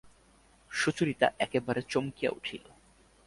সুচরিতা 0.71 1.27
একেবারে 1.39 1.81
চমকিয়া 1.89 2.31
উঠিল। 2.31 2.63